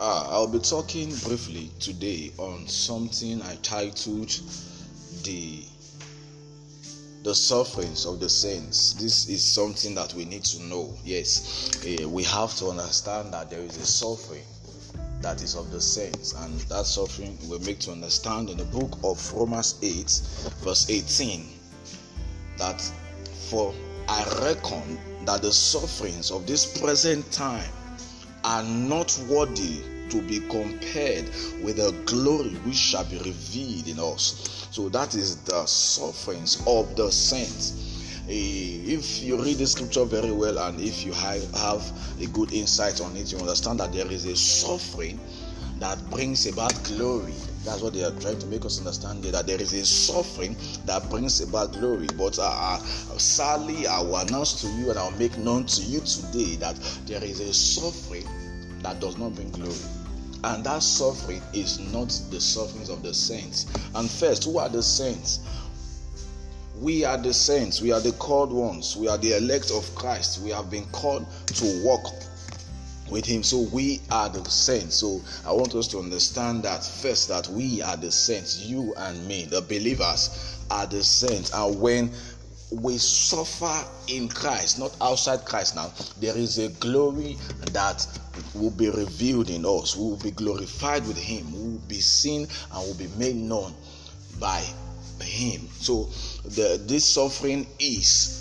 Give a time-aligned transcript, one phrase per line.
[0.00, 4.30] Uh, I'll be talking briefly today on something I titled
[5.24, 5.62] the
[7.22, 8.94] the sufferings of the saints.
[8.94, 10.96] This is something that we need to know.
[11.04, 14.44] Yes, uh, we have to understand that there is a suffering
[15.20, 18.98] that is of the saints, and that suffering we make to understand in the book
[19.04, 20.04] of Romans 8,
[20.64, 21.46] verse 18,
[22.56, 22.80] that
[23.50, 23.74] for
[24.08, 27.70] I reckon that the sufferings of this present time
[28.44, 31.24] are not worthy to be compared
[31.62, 34.66] with the glory which shall be revealed in us.
[34.70, 37.86] So that is the sufferings of the saints.
[38.28, 43.00] Eh, if you read the scripture very well and if you have a good insight
[43.00, 45.18] on it, you understand that there is a suffering
[45.78, 47.34] that brings about glory.
[47.64, 51.08] That's what they are trying to make us understand that there is a suffering that
[51.10, 52.06] brings about glory.
[52.16, 52.78] But uh, uh,
[53.18, 56.76] sadly, I will announce to you and I'll make known to you today that
[57.06, 58.26] there is a suffering
[58.82, 59.74] that does not bring glory.
[60.42, 63.66] And that suffering is not the sufferings of the saints.
[63.94, 65.40] And first, who are the saints?
[66.80, 67.82] We are the saints.
[67.82, 68.96] We are the called ones.
[68.96, 70.40] We are the elect of Christ.
[70.42, 72.06] We have been called to walk
[73.10, 77.28] with him so we are the saints so i want us to understand that first
[77.28, 82.10] that we are the saints you and me the believers are the saints and when
[82.72, 87.36] we suffer in Christ, not outside Christ now, there is a glory
[87.72, 88.06] that
[88.54, 89.96] will be revealed in us.
[89.96, 91.52] We will be glorified with Him.
[91.52, 93.74] We will be seen and will be made known
[94.38, 94.64] by
[95.20, 95.68] Him.
[95.72, 96.04] So
[96.44, 98.40] the, this suffering is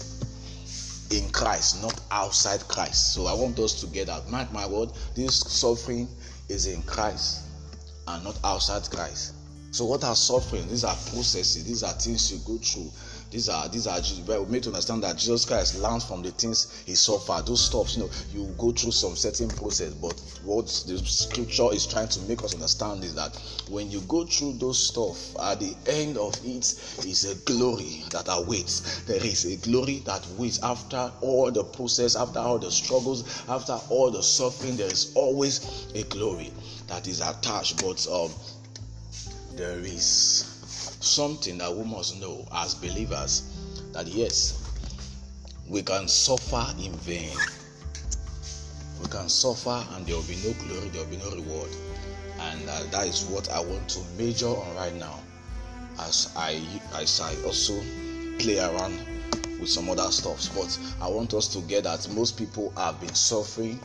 [1.12, 3.14] in Christ, not outside Christ.
[3.14, 4.30] So I want us to get that.
[4.30, 6.08] Mark my word, this suffering
[6.50, 7.46] is in Christ
[8.08, 9.34] and not outside Christ.
[9.72, 10.68] So what are suffering?
[10.68, 11.64] These are processes.
[11.64, 12.92] These are things you go through.
[13.32, 16.82] These are these are we made to understand that Jesus Christ learns from the things
[16.88, 17.46] he suffered.
[17.46, 19.94] Those stuff, you know, you go through some certain process.
[19.94, 23.40] But what the scripture is trying to make us understand is that
[23.70, 26.74] when you go through those stuff, at the end of it
[27.06, 29.02] is a glory that awaits.
[29.02, 33.74] There is a glory that waits after all the process, after all the struggles, after
[33.90, 34.76] all the suffering.
[34.76, 36.52] There is always a glory
[36.88, 37.80] that is attached.
[37.84, 38.32] But um,
[39.56, 40.49] there is
[41.00, 43.44] something that we must know as believers
[43.94, 44.62] that yes,
[45.68, 47.36] we can suffer in vain.
[49.02, 51.70] We can suffer and there will be no glory, there will be no reward.
[52.40, 55.20] And uh, that is what I want to major on right now
[56.00, 56.62] as I
[56.96, 57.74] as I also
[58.40, 58.98] play around
[59.60, 60.50] with some other stuff.
[60.56, 63.80] But I want us to get that most people have been suffering,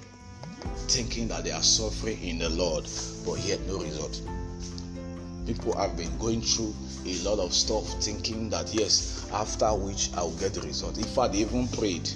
[0.89, 2.89] thinking that they are suffering in the Lord,
[3.27, 4.21] but yet no result.
[5.47, 6.75] People have been going through
[7.05, 10.97] a lot of stuff thinking that yes, after which I will get the result.
[10.97, 12.09] In fact, they even prayed.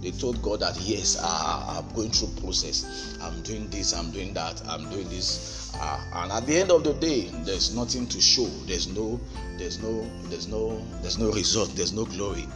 [0.00, 3.18] They told God that yes, I, am going through process.
[3.20, 5.74] I'm doing this, I'm doing that, I'm doing this.
[5.74, 8.46] Uh, and at the end of the day, there's nothing to show.
[8.66, 9.20] There's no,
[9.58, 11.74] there's no, there's no, there's no result.
[11.74, 12.46] There's no glory.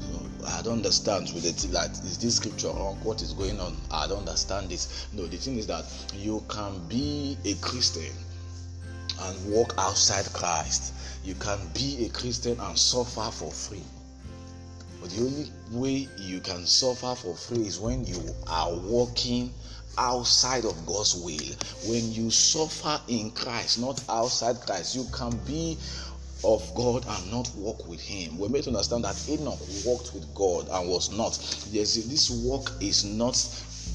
[0.00, 2.98] So I don't understand with the thing like is this scripture wrong?
[3.02, 3.76] What is going on?
[3.90, 5.06] I don't understand this.
[5.14, 5.84] No, the thing is that
[6.14, 8.12] you can be a Christian
[9.22, 10.92] and walk outside Christ.
[11.24, 13.84] You can be a Christian and suffer for free.
[15.00, 19.52] But the only way you can suffer for free is when you are walking
[19.98, 21.56] outside of God's will.
[21.88, 25.76] When you suffer in Christ, not outside Christ, you can be
[26.44, 28.38] of God and not walk with Him.
[28.38, 31.38] We're made to understand that Enoch walked with God and was not.
[31.70, 33.36] Yes, this walk is not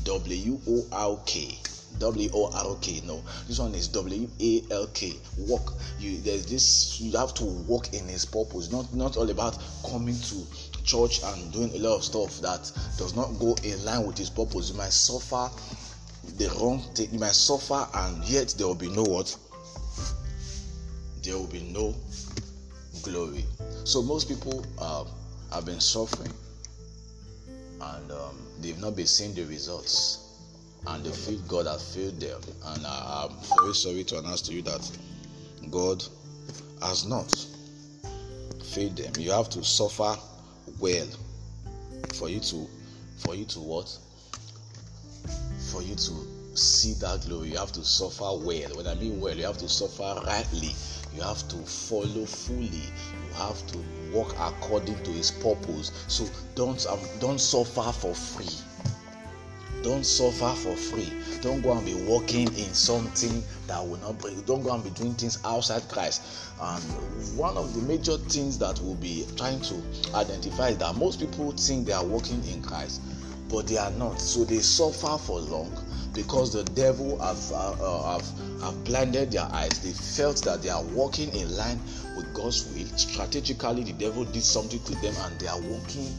[0.03, 1.57] W O R K.
[1.99, 3.01] W O R K.
[3.05, 5.13] No, this one is W A L K.
[5.37, 5.73] Walk.
[5.99, 6.99] You there's this.
[7.01, 8.71] You have to walk in His purpose.
[8.71, 9.57] Not not all about
[9.89, 10.45] coming to
[10.83, 14.29] church and doing a lot of stuff that does not go in line with His
[14.29, 14.69] purpose.
[14.71, 15.49] You might suffer
[16.37, 17.09] the wrong thing.
[17.11, 19.35] You might suffer, and yet there will be no what.
[21.23, 21.95] There will be no
[23.01, 23.45] glory.
[23.83, 25.05] So most people uh,
[25.51, 26.31] have been suffering,
[27.81, 30.26] and um, they've not been seeing the results
[30.85, 32.41] and they feel God has failed them.
[32.65, 33.31] And I'm
[33.61, 34.91] very sorry to announce to you that
[35.71, 36.03] God
[36.81, 37.31] has not
[38.63, 39.13] failed them.
[39.17, 40.15] You have to suffer
[40.79, 41.07] well
[42.13, 42.67] for you to
[43.17, 43.97] for you to what?
[45.71, 47.49] For you to see that glory.
[47.49, 48.77] You have to suffer well.
[48.77, 50.73] When I mean well, you have to suffer rightly.
[51.13, 52.67] You have to follow fully.
[52.69, 53.77] You have to
[54.13, 55.91] walk according to his purpose.
[56.07, 56.25] So
[56.55, 58.66] don't um, don't suffer for free
[59.83, 61.13] don't suffer for free.
[61.41, 64.41] Don't go and be working in something that will not bring.
[64.41, 66.23] Don't go and be doing things outside Christ.
[66.59, 66.83] And
[67.37, 69.81] one of the major things that we'll be trying to
[70.15, 73.01] identify is that most people think they are working in Christ,
[73.49, 74.19] but they are not.
[74.19, 75.71] So they suffer for long
[76.13, 79.79] because the devil have, uh, uh, have, have blinded their eyes.
[79.79, 81.79] They felt that they are walking in line
[82.15, 82.87] with God's will.
[82.97, 86.11] Strategically, the devil did something to them and they are walking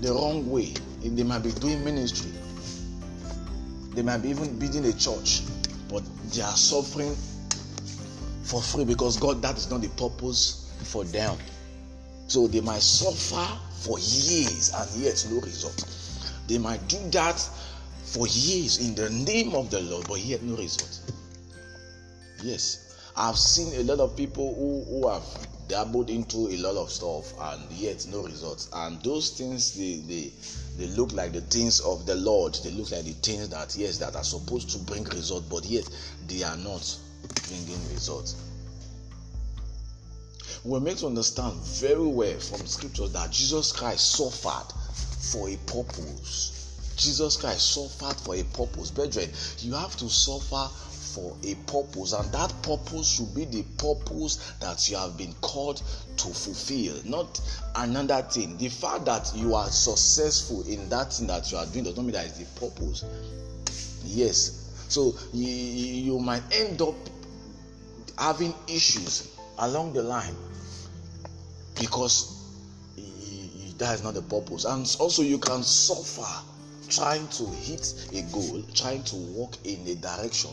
[0.00, 0.72] the wrong way.
[1.02, 2.32] They might be doing ministry,
[3.98, 5.42] they might be even building a church,
[5.88, 7.16] but they are suffering
[8.44, 11.36] for free because God, that is not the purpose for them.
[12.28, 13.44] So they might suffer
[13.80, 15.84] for years and yet no result.
[16.46, 17.40] They might do that
[18.04, 21.00] for years in the name of the Lord, but yet no result.
[22.44, 25.24] Yes, I've seen a lot of people who, who have
[25.68, 28.68] dabbled into a lot of stuff and yet no results.
[28.72, 30.32] And those things they, they
[30.78, 32.54] they look like the things of the Lord.
[32.64, 35.88] They look like the things that yes that are supposed to bring result, but yet
[36.26, 36.96] they are not
[37.48, 38.36] bringing results.
[40.64, 44.72] We're made to understand very well from scriptures that Jesus Christ suffered
[45.32, 46.94] for a purpose.
[46.96, 48.90] Jesus Christ suffered for a purpose.
[48.90, 49.30] Brethren,
[49.60, 50.68] you have to suffer
[51.14, 55.82] for a purpose, and that purpose should be the purpose that you have been called
[56.16, 57.40] to fulfill, not
[57.76, 58.56] another thing.
[58.58, 62.04] The fact that you are successful in that thing that you are doing does not
[62.04, 63.04] mean that is the purpose.
[64.04, 66.94] Yes, so you, you might end up
[68.18, 70.34] having issues along the line
[71.78, 72.34] because
[73.78, 76.44] that is not the purpose, and also you can suffer
[76.88, 80.50] trying to hit a goal, trying to walk in a direction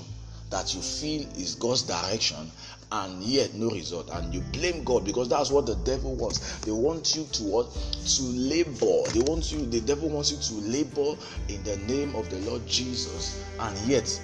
[0.49, 2.51] that you feel is God's direction
[2.91, 6.59] and yet no result and you blame God because that's what the devil wants.
[6.59, 9.09] They want you to what to labor.
[9.11, 11.15] They want you the devil wants you to labor
[11.49, 14.21] in the name of the Lord Jesus and yet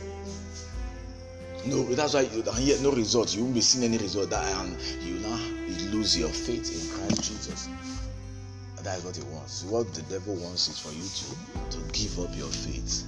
[1.66, 3.36] no that's why you, and yet no result.
[3.36, 7.00] You won't be seeing any result that and you now you lose your faith in
[7.00, 7.68] Christ Jesus.
[8.84, 9.64] That is what he wants.
[9.66, 13.06] What the devil wants is for you to to give up your faith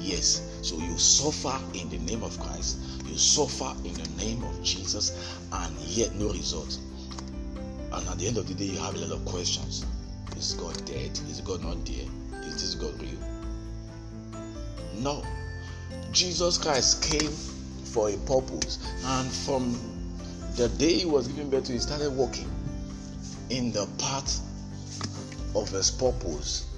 [0.00, 0.42] Yes.
[0.62, 5.38] So you suffer in the name of Christ, you suffer in the name of Jesus,
[5.52, 6.78] and yet no result.
[7.92, 9.84] And at the end of the day, you have a lot of questions.
[10.36, 11.18] Is God dead?
[11.30, 12.06] Is God not there?
[12.42, 13.18] Is this God real?
[14.94, 15.22] No.
[16.12, 17.30] Jesus Christ came
[17.84, 19.78] for a purpose, and from
[20.56, 22.50] the day he was given birth to, he started walking
[23.50, 24.40] in the path
[25.54, 26.73] of his purpose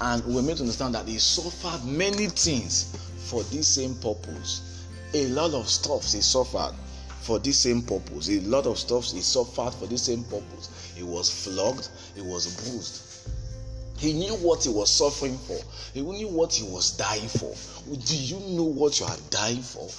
[0.00, 2.96] and we're made to understand that he suffered many things
[3.28, 4.86] for this same purpose.
[5.14, 6.74] A lot of stuff he suffered
[7.20, 8.28] for this same purpose.
[8.30, 10.92] A lot of stuff he suffered for this same purpose.
[10.96, 13.06] He was flogged, he was bruised.
[13.98, 15.58] He knew what he was suffering for.
[15.92, 17.54] He knew what he was dying for.
[17.94, 19.90] Do you know what you are dying for?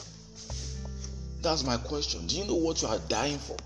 [1.44, 2.26] That's my question.
[2.26, 3.58] Do you know what you are dying for?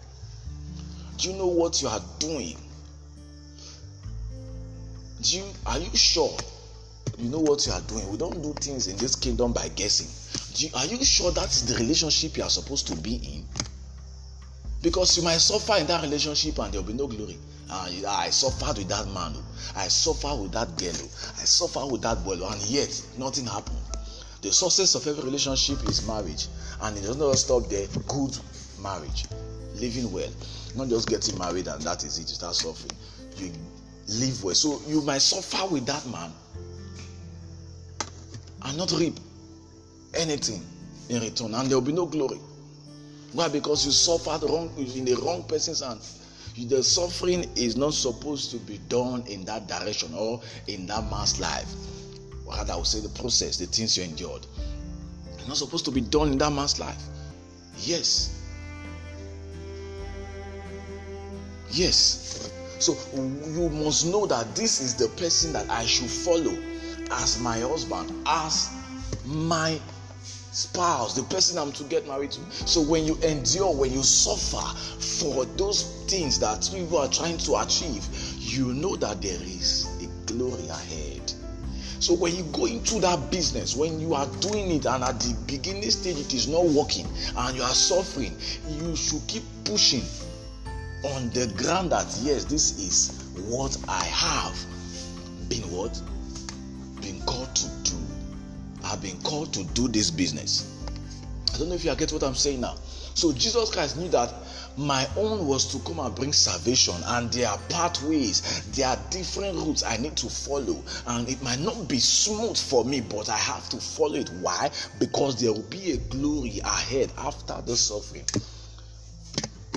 [1.18, 2.58] Do you know what you are doing
[5.26, 6.38] do you are you sure
[7.18, 8.10] you know what you are doing?
[8.12, 10.08] We don't do things in this kingdom by guessing.
[10.56, 13.46] You, are you sure that's the relationship you are supposed to be in?
[14.82, 17.38] Because you might suffer in that relationship and there will be no glory.
[17.70, 19.34] Uh, I suffered with that man.
[19.36, 19.44] Oh.
[19.76, 20.94] I suffered with that girl.
[20.94, 21.34] Oh.
[21.42, 22.36] I suffered with that boy.
[22.40, 22.52] Oh.
[22.52, 23.78] And yet, nothing happened.
[24.42, 26.48] The success of every relationship is marriage.
[26.82, 27.88] And it does not stop there.
[28.08, 28.38] Good
[28.82, 29.26] marriage.
[29.76, 30.32] Living well.
[30.76, 32.30] Not just getting married and that is it.
[32.30, 32.92] You start suffering.
[33.38, 33.52] You
[34.08, 34.56] live well.
[34.56, 36.32] So you might suffer with that man
[38.64, 39.20] and not reap
[40.14, 40.64] anything
[41.10, 42.40] in return, and there will be no glory.
[43.34, 43.48] Why?
[43.50, 46.00] Because you suffered wrong in the wrong person's hand.
[46.58, 51.40] The suffering is not supposed to be done in that direction or in that man's
[51.40, 51.68] life.
[52.48, 54.46] Rather, I would say the process, the things you endured.
[55.34, 57.02] It's not supposed to be done in that man's life.
[57.80, 58.42] Yes.
[61.72, 62.52] Yes.
[62.86, 66.56] So you must know that this is the person that I should follow
[67.10, 68.70] as my husband, as
[69.26, 69.80] my
[70.22, 72.42] spouse, the person I'm to get married to.
[72.52, 77.56] So when you endure, when you suffer for those things that people are trying to
[77.58, 81.34] achieve, you know that there is a glory ahead.
[82.00, 85.36] So when you go into that business, when you are doing it and at the
[85.48, 88.38] beginning stage it is not working and you are suffering,
[88.70, 90.04] you should keep pushing
[91.14, 94.58] on the ground that yes, this is what I have
[95.50, 96.02] been what?
[97.02, 97.98] Been called to do.
[98.84, 100.72] I've been called to do this business.
[101.54, 102.76] I don't know if you get what I'm saying now.
[103.14, 104.34] So Jesus Christ knew that
[104.78, 109.56] my own was to come and bring salvation, and there are pathways, there are different
[109.56, 113.38] routes I need to follow, and it might not be smooth for me, but I
[113.38, 114.30] have to follow it.
[114.42, 114.70] Why?
[115.00, 118.26] Because there will be a glory ahead after the suffering.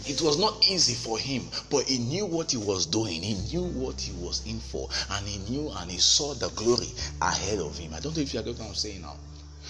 [0.09, 3.23] It was not easy for him, but he knew what he was doing.
[3.23, 6.89] He knew what he was in for, and he knew and he saw the glory
[7.21, 7.93] ahead of him.
[7.95, 9.17] I don't know if you get what I'm saying now.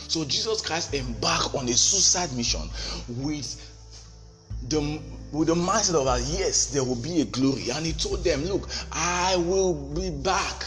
[0.06, 2.62] So Jesus Christ embarked on a suicide mission
[3.08, 3.60] with
[4.68, 5.00] the
[5.32, 8.68] with the mindset of yes there will be a glory and he told them look
[8.92, 10.64] i will be back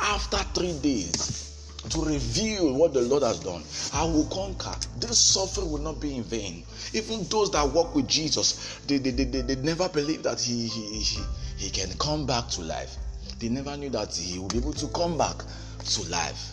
[0.00, 1.49] after three days
[1.88, 3.62] to reveal what the lord has done.
[3.94, 4.74] I will conquer.
[4.98, 6.64] This suffering will not be in vain.
[6.92, 11.00] Even those that walk with jesus they they, they, they, never believe that he, he
[11.00, 11.22] he
[11.56, 12.96] he can come back to life.
[13.38, 15.36] They never knew that he will be able to come back
[15.84, 16.52] to life.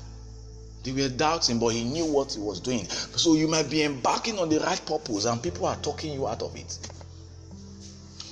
[0.84, 2.86] They were doubting, but he knew what he was doing.
[2.88, 6.41] So you might be embarking on the right purpose, and people are talking you out
[6.41, 6.77] of it.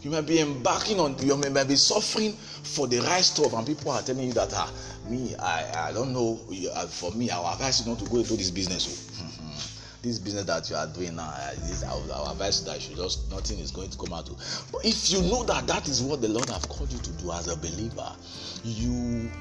[0.06, 3.90] You might be embarking on, you may be suffering for the right stuff, and people
[3.90, 4.72] are telling you that, ah,
[5.10, 6.40] me, I, I don't know.
[6.76, 9.10] Uh, for me, I advise you not to go into this business.
[9.20, 9.98] Oh.
[10.04, 12.96] this business that you are doing now, uh, this, I would, advise you that you
[12.96, 14.30] just nothing is going to come out.
[14.72, 17.32] But if you know that that is what the Lord have called you to do
[17.32, 18.16] as a believer,
[18.64, 19.32] you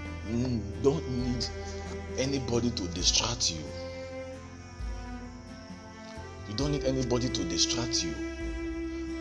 [0.82, 1.46] don't need
[2.16, 3.60] anybody to distract you.
[6.48, 8.14] You don't need anybody to distract you.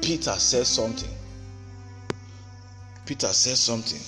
[0.02, 1.14] Peter says something.
[3.06, 4.00] Peter says something.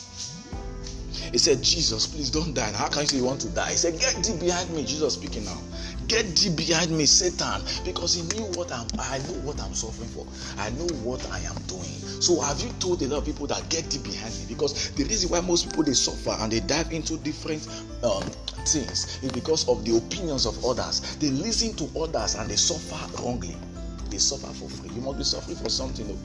[1.32, 2.72] He said, Jesus, please don't die.
[2.72, 3.72] how can you want to die?
[3.72, 4.86] He said, Get thee behind me.
[4.86, 5.60] Jesus speaking now.
[6.08, 7.62] Get thee behind me, Satan.
[7.84, 10.26] Because he knew what I'm I know what I'm suffering for.
[10.58, 11.84] I know what I am doing.
[12.22, 14.46] So have you told a lot of people that get thee behind me?
[14.48, 17.68] Because the reason why most people they suffer and they dive into different
[18.04, 18.24] um,
[18.66, 21.18] things is because of the opinions of others.
[21.18, 23.56] They listen to others and they suffer wrongly.
[24.10, 24.90] They suffer for free.
[24.96, 26.18] You must be suffering for something.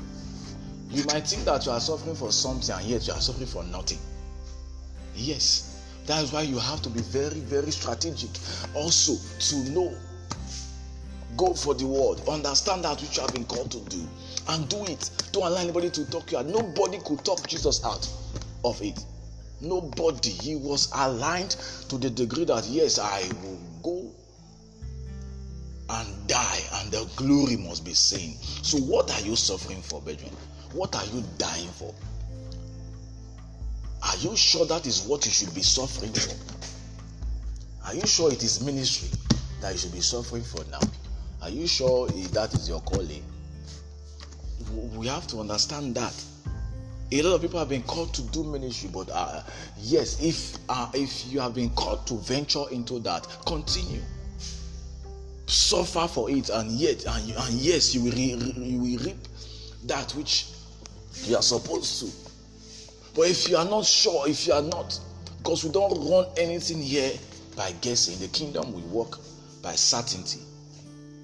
[0.90, 3.62] You might think that you are suffering for something and yet you are suffering for
[3.64, 3.99] nothing.
[5.14, 5.85] Yes.
[6.06, 8.30] That is why you have to be very, very strategic.
[8.75, 9.94] Also, to know,
[11.37, 14.04] go for the word, understand that which you have been called to do,
[14.49, 15.11] and do it.
[15.30, 16.47] Don't allow anybody to talk you out.
[16.47, 18.09] Nobody could talk Jesus out
[18.64, 18.99] of it.
[19.61, 20.30] Nobody.
[20.30, 21.50] He was aligned
[21.88, 24.11] to the degree that, yes, I will go
[25.90, 28.37] and die, and the glory must be seen.
[28.62, 30.37] So, what are you suffering for, Benjamin?
[30.72, 31.94] What are you dying for?
[34.02, 36.34] Are you sure that is what you should be suffering for?
[37.86, 39.08] Are you sure it is ministry
[39.60, 40.80] that you should be suffering for now?
[41.42, 43.24] Are you sure that is your calling?
[44.94, 46.14] We have to understand that.
[47.12, 49.42] A lot of people have been called to do ministry, but uh,
[49.80, 54.00] yes, if uh, if you have been called to venture into that, continue.
[55.46, 58.34] Suffer for it, and yet, and, and yes, you will, re,
[58.64, 59.16] you will reap
[59.86, 60.50] that which
[61.25, 62.31] you are supposed to.
[63.14, 64.99] But if you are not sure, if you are not,
[65.38, 67.12] because we don't run anything here
[67.57, 69.19] by guessing, the kingdom will work
[69.62, 70.40] by certainty.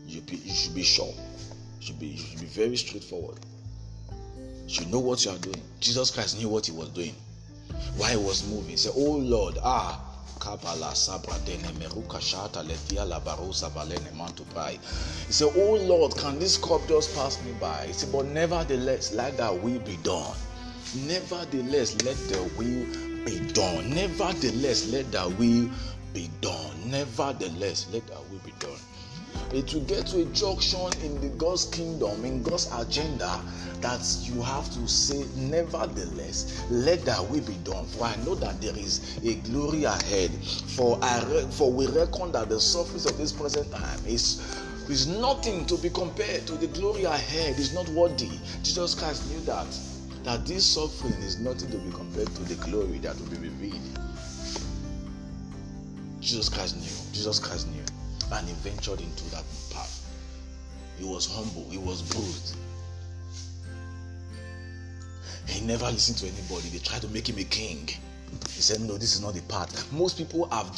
[0.06, 1.12] You, be, you should be sure.
[1.80, 3.38] You should be, you should be very straightforward.
[4.66, 5.62] You should know what you are doing.
[5.80, 7.14] Jesus Christ knew what he was doing.
[7.96, 8.70] Why he was moving.
[8.70, 10.00] He said, Oh Lord, ah,
[10.46, 10.94] Kabala
[11.74, 14.78] Meruka Shata Valene.
[15.26, 17.86] He said, Oh Lord, can this cup just pass me by?
[17.88, 20.36] He said, But nevertheless, like that will be done.
[20.94, 22.86] Nevertheless, let the will
[23.24, 23.90] be done.
[23.90, 25.68] Nevertheless, let the will
[26.14, 26.90] be done.
[26.90, 28.85] Nevertheless, let the will be done.
[29.52, 33.40] It will get to a junction in the God's kingdom, in God's agenda,
[33.80, 37.86] that you have to say, Nevertheless, let that will be done.
[37.86, 40.30] For I know that there is a glory ahead.
[40.32, 44.40] For I re- for we reckon that the surface of this present time is
[44.88, 47.58] is nothing to be compared to the glory ahead.
[47.58, 48.30] Is not worthy.
[48.62, 49.66] Jesus Christ knew that
[50.24, 53.80] that this suffering is nothing to be compared to the glory that will be revealed.
[56.20, 57.12] Jesus Christ knew.
[57.12, 57.95] Jesus Christ knew.
[58.32, 60.04] And he ventured into that path.
[60.98, 61.68] He was humble.
[61.70, 62.56] He was bruised.
[65.46, 66.68] He never listened to anybody.
[66.70, 67.88] They tried to make him a king.
[68.50, 69.90] He said, No, this is not the path.
[69.92, 70.68] Most people have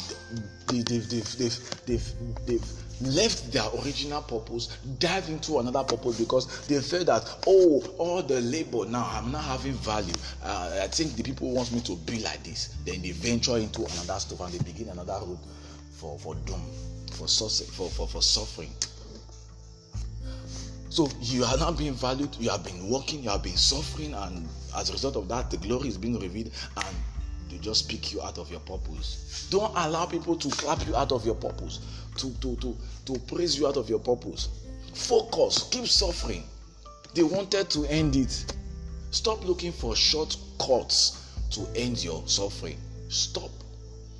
[0.67, 2.13] they've, they've, they've, they've,
[2.45, 8.21] they've, left their original purpose, dived into another purpose because they felt that, oh, all
[8.21, 10.13] the labor now, I'm not having value.
[10.43, 12.75] Uh, I think the people want me to be like this.
[12.85, 15.39] Then they venture into another stuff and they begin another road
[15.91, 16.61] for, for doom,
[17.27, 18.73] for, for, for, for suffering.
[20.89, 24.47] So you are not being valued, you have been working, you have been suffering, and
[24.75, 26.95] as a result of that, the glory is being revealed, and
[27.49, 29.47] they just pick you out of your purpose.
[29.51, 31.79] Don't allow people to clap you out of your purpose,
[32.17, 34.49] to, to, to, to praise you out of your purpose.
[34.93, 36.43] Focus, keep suffering.
[37.13, 38.53] They wanted to end it.
[39.11, 42.77] Stop looking for shortcuts to end your suffering.
[43.09, 43.51] Stop.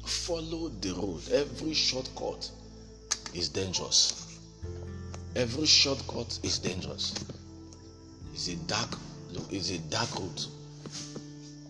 [0.06, 1.22] Follow the road.
[1.32, 2.50] Every shortcut
[3.34, 4.40] is dangerous.
[5.36, 7.14] Every shortcut is dangerous.
[8.34, 8.98] It's a dark,
[9.52, 10.46] it's a dark road.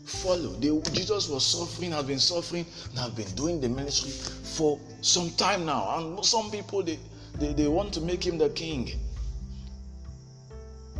[0.06, 0.54] Follow.
[0.54, 5.30] They, Jesus was suffering, has been suffering, and have been doing the ministry for some
[5.32, 5.98] time now.
[5.98, 6.98] And some people they,
[7.36, 8.92] they, they want to make him the king.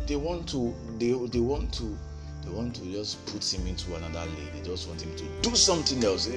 [0.06, 1.96] They want to they, they want to
[2.44, 4.48] they want to just put him into another lane.
[4.54, 6.28] They just want him to do something else.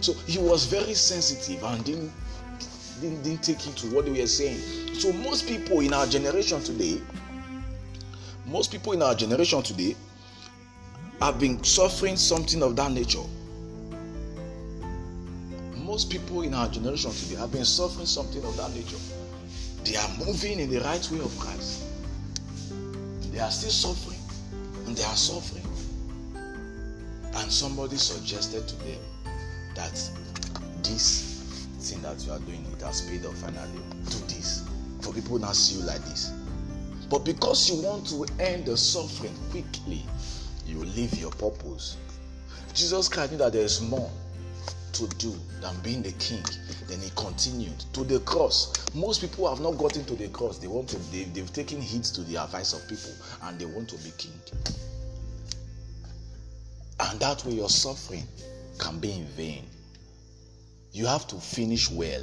[0.00, 2.12] So he was very sensitive and didn't,
[3.00, 4.58] didn't, didn't take into what they were saying.
[4.94, 7.00] So most people in our generation today,
[8.46, 9.96] most people in our generation today
[11.20, 13.22] have been suffering something of that nature.
[15.76, 18.96] Most people in our generation today have been suffering something of that nature.
[19.84, 21.84] They are moving in the right way of Christ.
[23.32, 24.18] They are still suffering
[24.86, 25.64] and they are suffering.
[27.34, 28.98] And somebody suggested to them
[29.74, 29.92] that
[30.82, 31.29] this
[31.90, 33.80] thing that you are doing, it has paid off finally.
[34.04, 34.68] Do this.
[35.00, 36.32] For people not see you like this.
[37.08, 40.04] But because you want to end the suffering quickly,
[40.66, 41.96] you leave your purpose.
[42.72, 44.10] Jesus Christ knew that there is more
[44.92, 46.44] to do than being the king.
[46.86, 48.72] Then he continued to the cross.
[48.94, 50.58] Most people have not gotten to the cross.
[50.58, 53.10] They want to, they, they've taken heed to the advice of people
[53.44, 54.32] and they want to be king.
[57.00, 58.24] And that way your suffering
[58.78, 59.64] can be in vain.
[60.92, 62.22] You have to finish well.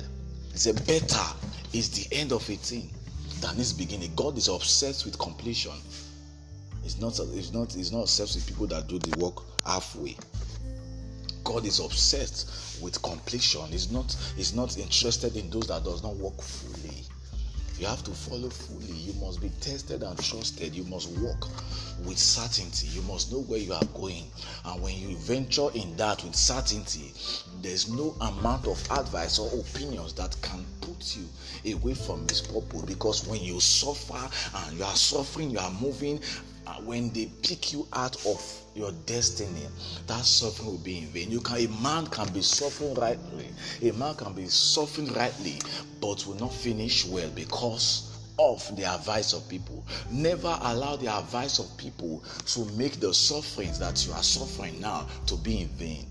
[0.54, 1.24] The better
[1.74, 2.90] is the end of a thing
[3.40, 4.12] than its beginning.
[4.16, 5.74] God is obsessed with completion.
[6.84, 10.18] It's not, it's not, it's not obsessed with people that do the work halfway.
[11.44, 13.66] God is obsessed with completion.
[13.68, 17.07] He's not, he's not interested in those that does not work fully.
[17.80, 18.92] You have to follow fully.
[18.92, 20.74] You must be tested and trusted.
[20.76, 21.48] You must walk
[22.06, 22.88] with certainty.
[22.88, 24.24] You must know where you are going.
[24.66, 27.14] And when you venture in that with certainty,
[27.62, 32.82] there's no amount of advice or opinions that can put you away from this purpose.
[32.82, 36.20] Because when you suffer and you are suffering, you are moving,
[36.70, 39.68] Ah, when they pick you out of your destiny,
[40.08, 41.32] that suffering will be in vain.
[41.32, 43.48] You can a man can be suffering rightly,
[43.82, 45.60] a man can be suffering rightly,
[46.02, 49.86] but will not finish well because of the advice of people.
[50.12, 55.08] Never allow the advice of people to make the sufferings that you are suffering now
[55.28, 56.06] to be in vain.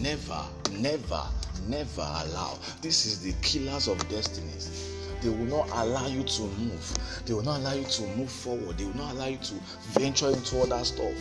[0.00, 1.22] Never, never,
[1.66, 2.58] never allow.
[2.80, 4.99] This is the killers of destinies.
[5.22, 7.22] They will not allow you to move.
[7.26, 8.78] They will not allow you to move forward.
[8.78, 9.54] They will not allow you to
[9.92, 11.12] venture into other stuff.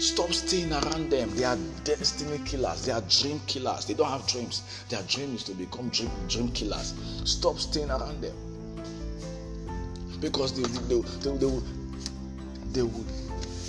[0.00, 1.30] Stop staying around them.
[1.36, 2.84] They are destiny killers.
[2.84, 3.84] They are dream killers.
[3.86, 4.62] They don't have dreams.
[4.88, 6.94] Their dream is to become dream, dream killers.
[7.24, 8.34] Stop staying around them.
[10.20, 11.62] Because they, they, they, they, will,
[12.72, 13.06] they would,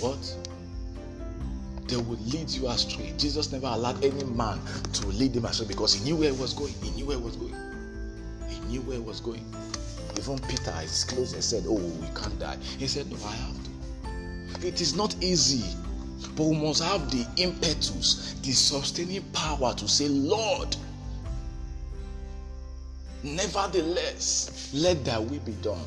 [0.00, 0.36] what?
[1.86, 3.14] They would lead you astray.
[3.16, 4.60] Jesus never allowed any man
[4.94, 6.74] to lead him astray because he knew where he was going.
[6.82, 7.54] He knew where he was going.
[8.48, 9.44] He knew where he was going.
[10.18, 12.56] Even Peter, his close and said, Oh, we can't die.
[12.78, 14.66] He said, No, I have to.
[14.66, 15.64] It is not easy,
[16.34, 20.74] but we must have the impetus, the sustaining power to say, Lord,
[23.22, 25.84] nevertheless, let thy will be done.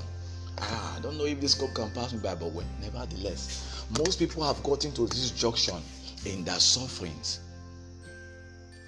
[0.60, 4.20] Ah, I don't know if this scope can pass me by, but when, nevertheless, most
[4.20, 5.78] people have gotten to this junction
[6.26, 7.40] in their sufferings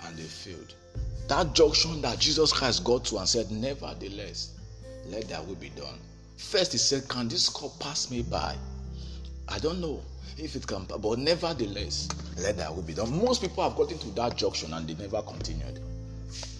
[0.05, 0.73] and they failed.
[1.27, 4.53] That junction that Jesus Christ got to and said, Nevertheless,
[5.07, 5.99] let that will be done.
[6.37, 8.55] First, he said, Can this cup pass me by?
[9.47, 10.01] I don't know
[10.37, 13.23] if it can, but nevertheless, let that will be done.
[13.23, 15.79] Most people have gotten to that junction and they never continued.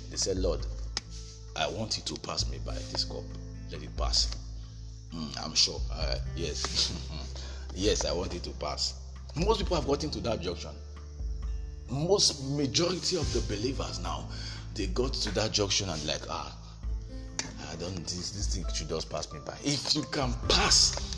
[0.09, 0.59] They said, Lord,
[1.55, 3.23] I want you to pass me by this cup.
[3.71, 4.35] Let it pass.
[5.13, 5.79] Mm, I'm sure.
[5.91, 6.93] Uh, yes.
[7.75, 8.95] yes, I want it to pass.
[9.35, 10.71] Most people have gotten to that junction.
[11.89, 14.27] Most majority of the believers now,
[14.75, 16.55] they got to that junction and like, ah,
[17.71, 19.55] I don't this this thing should just pass me by.
[19.63, 21.17] If you can pass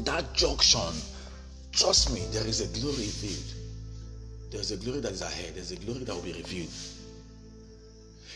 [0.00, 0.92] that junction,
[1.72, 3.54] trust me, there is a glory revealed.
[4.50, 5.54] There's a glory that is ahead.
[5.54, 6.70] There's a glory that will be revealed.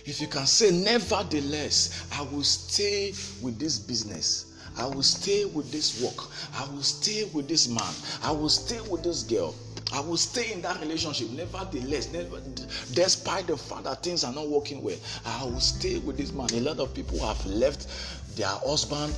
[0.04, 4.46] If you can say, nevertheless, I will stay with this business.
[4.78, 6.30] I will stay with this work.
[6.54, 7.92] I will stay with this man.
[8.22, 9.54] I will stay with this girl.
[9.92, 11.31] I will stay in that relationship.
[11.31, 12.40] Nevertheless, never,
[12.92, 16.48] despite the fact that things are not working well, I will stay with this man.
[16.53, 17.88] A lot of people have left
[18.37, 19.14] their husband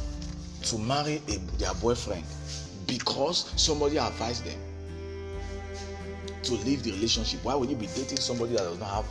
[0.64, 2.24] to marry a, their boyfriend
[2.86, 4.58] because somebody advised them
[6.42, 7.44] to leave the relationship.
[7.44, 9.04] Why would you be dating somebody that does not have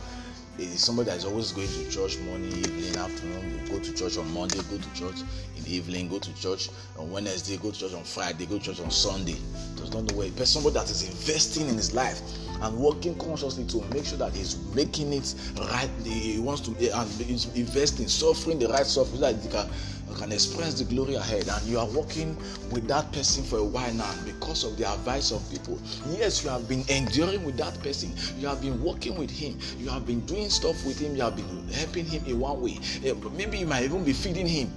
[0.58, 3.64] is somebody that is always going to church morning, evening, afternoon.
[3.68, 5.22] Go to church on Monday, go to church
[5.56, 8.64] in the evening, go to church on Wednesday, go to church on Friday, go to
[8.64, 9.36] church on Sunday.
[9.76, 10.30] Does not know where.
[10.30, 12.20] But somebody that is investing in his life
[12.60, 15.90] and working consciously to make sure that he's making it right.
[16.04, 19.68] He wants to and he's investing, suffering the right suffering so that he can
[20.14, 22.36] can experience the glory ahead and you are working
[22.70, 25.78] with that person for a while now because of the advice of people.
[26.10, 28.12] Yes you have been enduring with that person.
[28.38, 29.58] You have been working with him.
[29.78, 31.16] You have been doing stuff with him.
[31.16, 32.78] You have been helping him in one way.
[33.04, 34.70] Eh, maybe you might even be feeding him.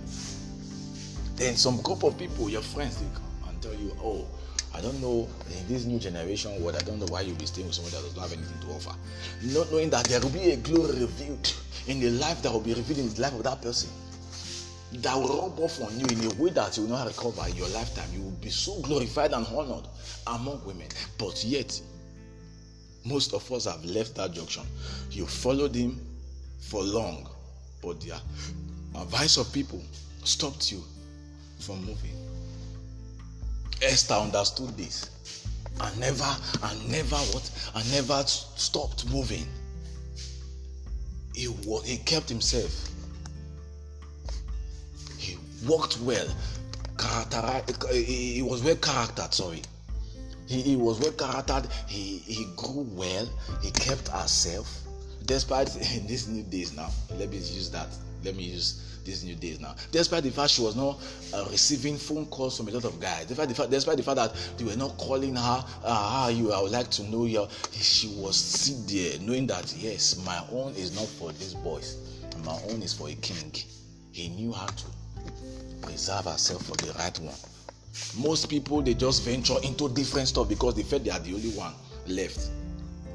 [1.35, 4.25] Then some group of people your friends they come and tell you oh
[4.73, 7.67] I don't know in this new generation world, I don't know why you'll be staying
[7.67, 8.93] with someone that doesn't have anything to offer.
[9.43, 11.53] Not knowing that there will be a glory revealed
[11.87, 13.89] in the life that will be revealed in the life of that person
[14.97, 17.55] that will rub off on you in a way that you will not recover in
[17.55, 18.09] your lifetime.
[18.13, 19.87] You will be so glorified and honored
[20.27, 20.87] among women.
[21.17, 21.79] But yet,
[23.03, 24.63] most of us have left that junction.
[25.11, 25.99] You followed him
[26.59, 27.29] for long,
[27.81, 28.19] but the
[28.95, 29.81] advice of people
[30.23, 30.83] stopped you
[31.59, 32.15] from moving.
[33.81, 35.09] Esther understood this
[35.81, 39.45] and never and never what and never stopped moving.
[41.33, 41.51] He,
[41.83, 42.94] he kept himself
[45.67, 46.27] worked well.
[46.97, 49.61] Character, he was well charactered, sorry.
[50.47, 53.27] He, he was well charactered, he, he grew well,
[53.61, 54.81] he kept herself.
[55.25, 55.67] Despite
[56.07, 57.87] these new days now, let me use that.
[58.23, 59.75] Let me use these new days now.
[59.91, 60.99] Despite the fact she was not
[61.33, 64.17] uh, receiving phone calls from a lot of guys, despite the fact, despite the fact
[64.17, 68.07] that they were not calling her, how you, I would like to know you, she
[68.15, 71.97] was sit there knowing that yes, my own is not for these boys,
[72.43, 73.53] my own is for a king.
[74.11, 74.85] He knew how to
[75.85, 77.35] preserve ourselves for the right one.
[78.17, 81.51] Most people they just venture into different stuff because they feel they are the only
[81.51, 81.73] one
[82.07, 82.49] left.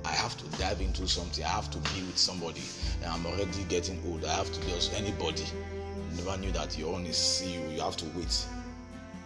[0.04, 1.44] I have to dive into something.
[1.44, 2.62] I have to be with somebody.
[3.06, 4.24] I'm already getting old.
[4.24, 5.44] I have to just anybody.
[6.16, 7.60] never knew that your own is you.
[7.68, 8.46] You have to wait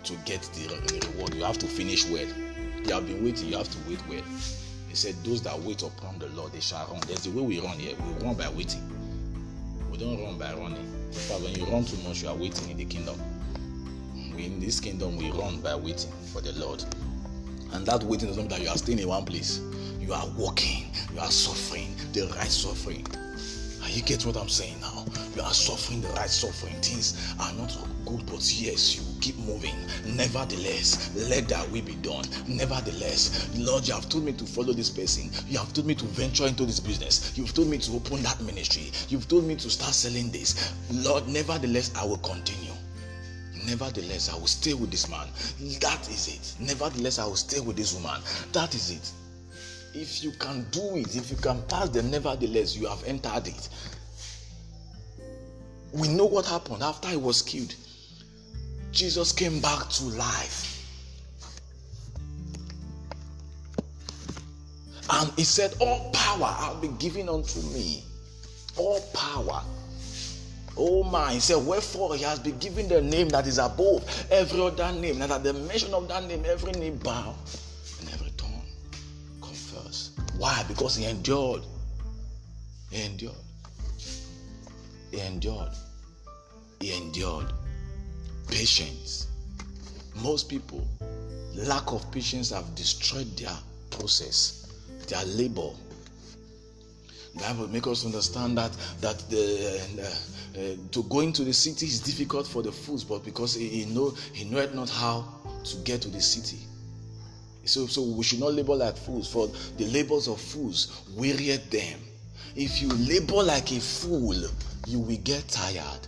[0.04, 1.34] to get the reward.
[1.34, 2.26] You have to finish well.
[2.84, 3.48] You have been waiting.
[3.48, 4.22] You have to wait well.
[4.88, 7.60] He said, "Those that wait upon the Lord, they shall run." There's the way we
[7.60, 7.96] run here.
[7.96, 8.82] We run by waiting.
[9.90, 11.10] We don't run by running.
[11.28, 13.20] But when you run too much, you are waiting in the kingdom.
[14.38, 16.84] In this kingdom, we run by waiting for the Lord.
[17.72, 19.60] And that waiting is not that you are staying in one place.
[20.00, 23.06] You are walking, you are suffering the right suffering.
[23.94, 25.04] You get what I'm saying now?
[25.36, 26.74] You are suffering the right suffering.
[26.82, 29.76] Things are not good, but yes, you keep moving.
[30.04, 32.24] Nevertheless, let that will be done.
[32.48, 35.30] Nevertheless, Lord, you have told me to follow this person.
[35.48, 37.38] You have told me to venture into this business.
[37.38, 38.90] You've told me to open that ministry.
[39.08, 40.74] You've told me to start selling this.
[40.90, 42.73] Lord, nevertheless, I will continue.
[43.66, 45.28] Nevertheless, I will stay with this man.
[45.80, 46.60] That is it.
[46.60, 48.20] Nevertheless, I will stay with this woman.
[48.52, 49.10] That is it.
[49.94, 53.68] If you can do it, if you can pass them, nevertheless, you have entered it.
[55.92, 57.74] We know what happened after he was killed.
[58.90, 60.70] Jesus came back to life.
[65.10, 68.04] And he said, All power have been given unto me.
[68.76, 69.62] All power
[70.76, 74.60] Oh my, he said, Wherefore he has been given the name that is above every
[74.60, 77.34] other name, and at the mention of that name, every knee bow
[78.00, 78.62] and every tongue
[79.40, 80.10] confess.
[80.36, 80.64] Why?
[80.66, 81.62] Because he endured.
[82.90, 83.34] He endured.
[85.10, 85.72] He endured.
[86.80, 87.52] He endured.
[88.48, 89.28] Patience.
[90.22, 90.86] Most people,
[91.54, 93.56] lack of patience have destroyed their
[93.90, 94.72] process,
[95.06, 95.70] their labor,
[97.38, 102.00] Bible make us understand that that the, uh, uh, to go into the city is
[102.00, 105.24] difficult for the fools, but because he, he know he knoweth not how
[105.64, 106.58] to get to the city.
[107.64, 111.98] So, so we should not labor like fools, for the labors of fools wearied them.
[112.54, 114.36] If you labor like a fool,
[114.86, 116.06] you will get tired.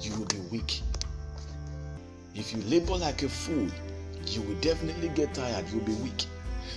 [0.00, 0.80] You will be weak.
[2.34, 3.68] If you labor like a fool,
[4.26, 5.64] you will definitely get tired.
[5.72, 6.26] You'll be weak.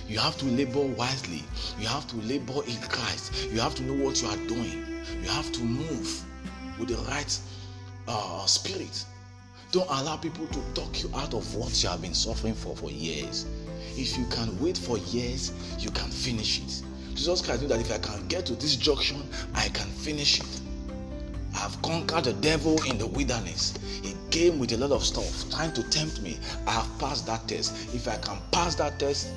[0.08, 1.42] You have to labor wisely.
[1.78, 3.48] You have to labor in Christ.
[3.52, 4.84] You have to know what you are doing.
[5.22, 6.24] You have to move
[6.78, 7.38] with the right
[8.08, 9.04] uh, spirit.
[9.72, 12.90] Don't allow people to talk you out of what you have been suffering for for
[12.90, 13.46] years.
[13.96, 16.82] If you can wait for years, you can finish it.
[17.14, 19.22] Jesus Christ knew that if I can get to this junction,
[19.54, 20.60] I can finish it.
[21.56, 23.74] I've conquered the devil in the wilderness.
[24.02, 26.38] He came with a lot of stuff trying to tempt me.
[26.66, 27.94] I have passed that test.
[27.94, 29.30] If I can pass that test,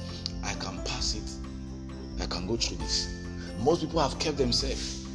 [0.47, 2.23] I can pass it.
[2.23, 3.13] I can go through this.
[3.59, 5.05] Most people have kept themselves.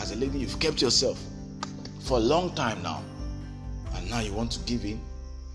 [0.00, 1.22] As a lady, you've kept yourself
[2.00, 3.02] for a long time now.
[3.94, 5.00] And now you want to give in.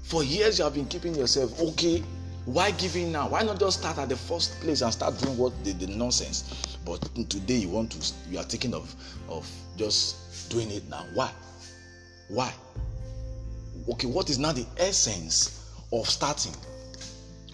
[0.03, 1.59] For years, you have been keeping yourself.
[1.59, 2.03] Okay,
[2.45, 3.27] why give in now?
[3.27, 6.77] Why not just start at the first place and start doing what the, the nonsense?
[6.85, 8.95] But today you want to, you are thinking of,
[9.27, 11.03] of just doing it now.
[11.13, 11.31] Why?
[12.29, 12.53] Why?
[13.89, 16.53] Okay, what is now the essence of starting?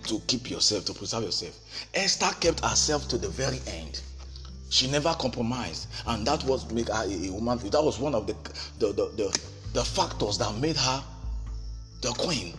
[0.06, 1.60] To keep yourself, to preserve yourself.
[1.94, 4.02] Esther kept herself to the very end.
[4.70, 7.60] She never compromised, and that was make her a, woman.
[7.70, 8.34] That was one of the
[8.80, 9.40] the, the the
[9.74, 11.04] the factors that made her
[12.02, 12.54] the queen.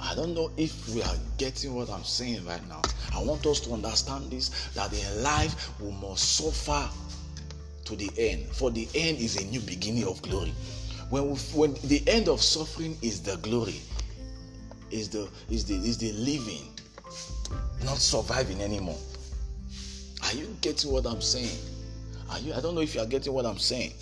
[0.00, 2.82] I don't know if we are getting what I'm saying right now.
[3.12, 6.88] I want us to understand this that in life we must suffer
[7.84, 10.52] to the end, for the end is a new beginning of glory.
[11.10, 13.80] When we, when the end of suffering is the glory,
[14.94, 16.68] is the is the is the living,
[17.84, 18.98] not surviving anymore.
[20.22, 21.58] Are you getting what I'm saying?
[22.30, 22.54] Are you?
[22.54, 23.92] I don't know if you are getting what I'm saying.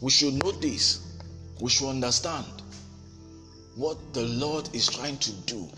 [0.00, 1.00] We should know this.
[1.60, 2.46] We should understand
[3.74, 5.68] what the Lord is trying to do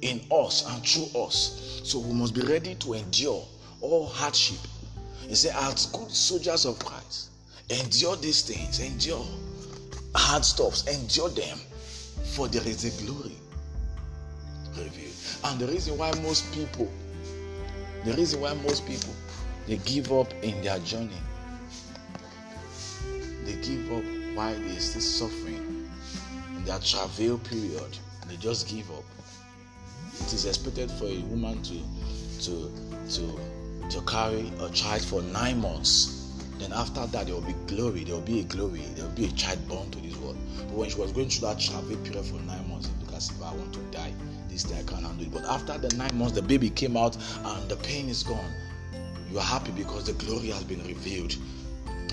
[0.00, 1.80] in us and through us.
[1.84, 3.44] So we must be ready to endure
[3.80, 4.58] all hardship.
[5.28, 7.30] He said, as good soldiers of Christ,
[7.70, 9.24] endure these things, endure
[10.14, 11.58] hard stuffs, endure them,
[12.24, 13.36] for there is a glory
[14.76, 15.12] revealed.
[15.44, 16.90] And the reason why most people,
[18.04, 19.14] the reason why most people,
[19.66, 21.10] they give up in their journey,
[23.44, 25.90] they give up while they still suffering
[26.56, 27.98] in their travail period.
[28.28, 29.04] They just give up.
[30.14, 31.80] It is expected for a woman to
[32.44, 32.72] to
[33.10, 33.40] to
[33.90, 36.21] to carry a child for nine months.
[36.62, 38.04] Then after that, there will be glory.
[38.04, 38.82] There will be a glory.
[38.94, 40.36] There will be a child born to this world.
[40.68, 43.30] But when she was going through that travail period for nine months, it looked as
[43.30, 44.12] if I want to die.
[44.48, 45.32] This day I can't handle it.
[45.32, 48.52] But after the nine months, the baby came out and the pain is gone.
[49.32, 51.34] You are happy because the glory has been revealed.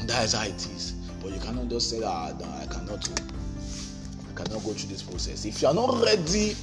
[0.08, 0.94] That is how it is.
[1.22, 5.46] But you cannot just say that ah, I cannot I cannot go through this process.
[5.46, 6.56] If you are not ready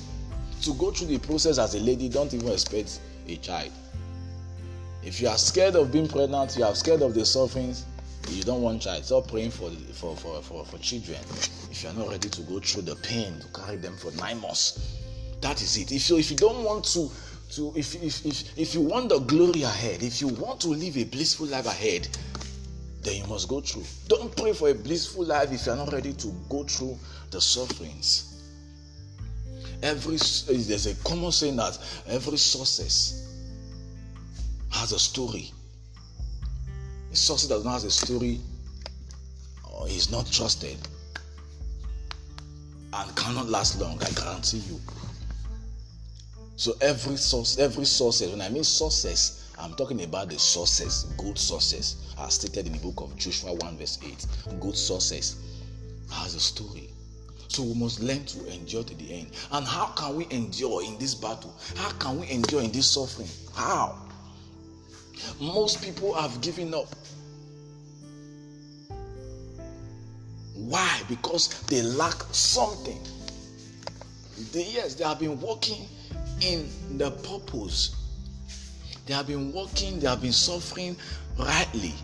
[0.63, 3.71] to go through the process as a lady, don't even expect a child.
[5.07, 7.87] If you are scared of being pregnant, you are scared of the sufferings,
[8.29, 9.05] you don't want child.
[9.05, 11.21] Stop praying for, for, for, for, for children.
[11.71, 14.41] If you are not ready to go through the pain to carry them for nine
[14.41, 14.99] months,
[15.43, 15.93] that is it.
[15.93, 17.09] If you if you don't want to
[17.53, 20.97] to if if if, if you want the glory ahead, if you want to live
[20.97, 22.09] a blissful life ahead,
[23.03, 23.85] then you must go through.
[24.09, 26.99] Don't pray for a blissful life if you are not ready to go through
[27.31, 28.43] the sufferings.
[29.85, 33.26] Every there's a common saying that every success
[34.77, 35.51] has a story.
[37.13, 38.41] A success that does not have a story
[39.73, 40.77] or is not trusted
[42.93, 44.81] and cannot last long, I guarantee you.
[46.57, 51.39] So every source, every sources, when I mean sources, I'm talking about the sources, good
[51.39, 54.27] sources, as stated in the book of Joshua 1, verse 8.
[54.61, 55.37] Good sources
[56.11, 56.89] has a story.
[57.49, 59.29] So we must learn to endure to the end.
[59.53, 61.55] And how can we endure in this battle?
[61.77, 63.29] How can we endure in this suffering?
[63.55, 64.06] How?
[65.41, 66.89] Most people have given up.
[70.55, 71.01] Why?
[71.09, 72.99] Because they lack something.
[74.53, 75.87] They, yes, they have been working
[76.41, 77.95] in the purpose.
[79.07, 80.97] They have been working, they have been suffering
[81.39, 81.95] rightly.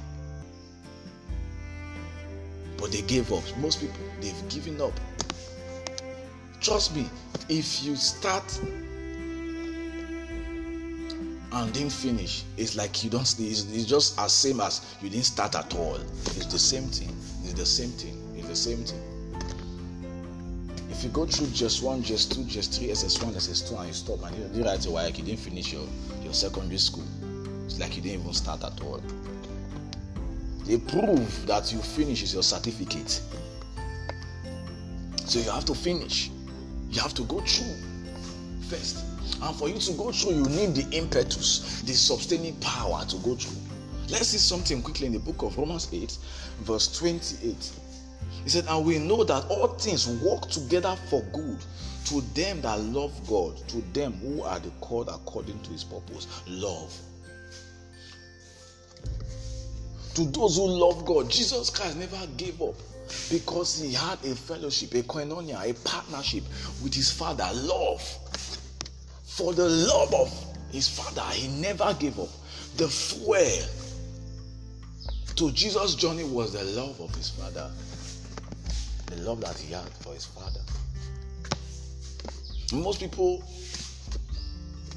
[2.79, 3.42] But they gave up.
[3.59, 4.92] Most people, they've given up.
[6.61, 7.09] Trust me,
[7.48, 8.61] if you start
[11.55, 13.23] and didn't finish, it's like you don't.
[13.23, 13.38] It's,
[13.71, 15.97] it's just as same as you didn't start at all.
[15.97, 17.15] It's the same thing.
[17.45, 18.17] It's the same thing.
[18.37, 19.01] It's the same thing.
[20.91, 24.23] If you go through just one, just two, just three, SS1, SS2, and you stop
[24.25, 25.87] and you didn't write your work, you didn't finish your,
[26.23, 27.05] your secondary school.
[27.67, 29.03] It's like you didn't even start at all.
[30.65, 33.21] The proof that you finish is your certificate.
[35.27, 36.31] So you have to finish.
[36.91, 37.75] You have to go through
[38.69, 39.12] first.
[39.43, 43.35] And for you to go through, you need the impetus, the sustaining power to go
[43.35, 43.61] through.
[44.09, 46.17] Let's see something quickly in the book of Romans 8,
[46.61, 47.73] verse 28.
[48.45, 51.59] He said, And we know that all things work together for good
[52.07, 56.27] to them that love God, to them who are the called according to his purpose.
[56.47, 56.95] Love.
[60.15, 62.75] To those who love God, Jesus Christ never gave up
[63.31, 66.45] because he had a fellowship, a koinonia, a partnership
[66.83, 67.49] with his Father.
[67.55, 68.03] Love.
[69.37, 72.29] For the love of his Father, he never gave up.
[72.77, 73.66] The fuel
[75.37, 77.71] to Jesus' journey was the love of his Father,
[79.07, 80.61] the love that he had for his Father.
[82.75, 83.42] Most people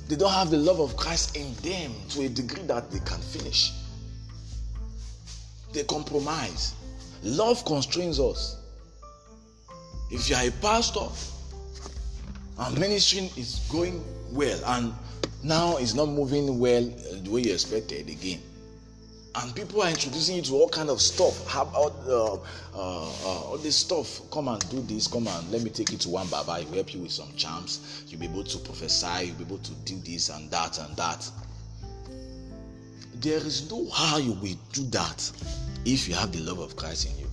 [0.09, 3.19] they don't have the love of Christ in them to a degree that they can
[3.21, 3.71] finish.
[5.71, 6.73] They compromise.
[7.23, 8.57] Love constrains us.
[10.11, 11.07] If you are a pastor
[12.57, 14.93] and ministry is going well and
[15.45, 16.83] now it's not moving well
[17.21, 18.41] the way you expected again,
[19.35, 21.47] and people are introducing you to all kind of stuff.
[21.47, 22.37] How about uh, uh,
[22.73, 24.21] uh, all this stuff?
[24.31, 25.05] Come and do this.
[25.05, 26.55] Come and let me take you to one Baba.
[26.55, 28.05] He will help you with some charms.
[28.07, 29.27] You'll be able to prophesy.
[29.27, 31.29] You'll be able to do this and that and that.
[33.15, 35.31] There is no how you will do that
[35.85, 37.29] if you have the love of Christ in you.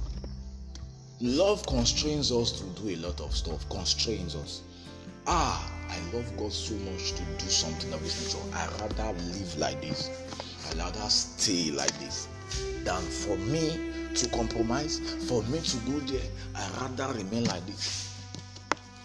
[1.20, 3.66] Love constrains us to do a lot of stuff.
[3.70, 4.60] Constrains us.
[5.26, 8.44] Ah, I love God so much to do something of this nature.
[8.54, 10.10] I rather live like this
[10.72, 12.28] allowed rather stay like this
[12.84, 16.28] than for me to compromise, for me to go there.
[16.54, 18.14] I rather remain like this.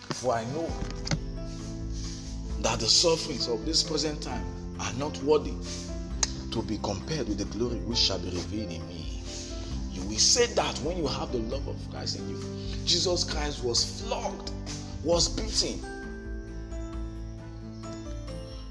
[0.09, 0.69] For I know
[2.61, 4.45] that the sufferings of this present time
[4.79, 5.53] are not worthy
[6.51, 9.21] to be compared with the glory which shall be revealed in me.
[9.91, 12.43] You will say that when you have the love of Christ in you.
[12.85, 14.51] Jesus Christ was flogged,
[15.03, 15.79] was beaten.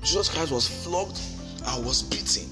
[0.07, 1.19] Jesus Christ was flogged
[1.67, 2.49] and was beaten.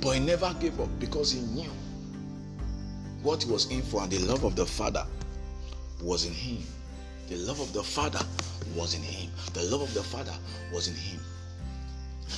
[0.00, 1.68] But he never gave up because he knew
[3.22, 5.06] what he was in for, and the love of the Father
[6.00, 6.62] was in him.
[7.28, 8.24] The love of the Father
[8.74, 9.30] was in him.
[9.52, 10.32] The love of the Father
[10.72, 11.20] was in him.